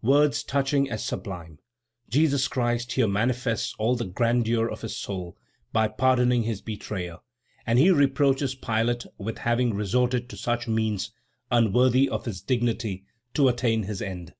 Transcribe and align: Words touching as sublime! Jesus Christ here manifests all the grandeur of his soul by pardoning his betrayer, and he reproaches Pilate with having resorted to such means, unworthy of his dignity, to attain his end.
Words 0.00 0.42
touching 0.44 0.88
as 0.88 1.04
sublime! 1.04 1.58
Jesus 2.08 2.48
Christ 2.48 2.92
here 2.92 3.06
manifests 3.06 3.74
all 3.78 3.96
the 3.96 4.06
grandeur 4.06 4.66
of 4.66 4.80
his 4.80 4.96
soul 4.96 5.36
by 5.74 5.88
pardoning 5.88 6.44
his 6.44 6.62
betrayer, 6.62 7.18
and 7.66 7.78
he 7.78 7.90
reproaches 7.90 8.54
Pilate 8.54 9.04
with 9.18 9.36
having 9.36 9.74
resorted 9.74 10.30
to 10.30 10.38
such 10.38 10.68
means, 10.68 11.12
unworthy 11.50 12.08
of 12.08 12.24
his 12.24 12.40
dignity, 12.40 13.04
to 13.34 13.48
attain 13.48 13.82
his 13.82 14.00
end. 14.00 14.32